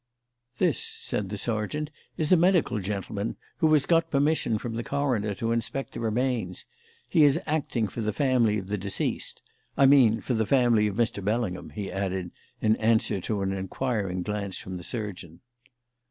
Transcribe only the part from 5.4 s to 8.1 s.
inspect the remains. He is acting for